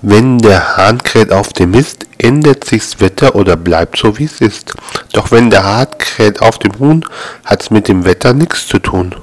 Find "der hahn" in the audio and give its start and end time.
0.38-1.02, 5.50-5.88